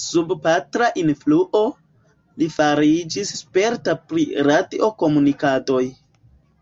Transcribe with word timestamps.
Sub 0.00 0.34
patra 0.44 0.90
influo, 1.02 1.62
li 2.42 2.48
fariĝis 2.58 3.34
sperta 3.42 3.96
pri 4.14 4.28
radio-komunikadoj. 4.52 5.84